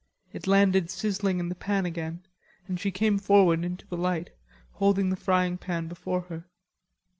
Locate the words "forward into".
3.19-3.85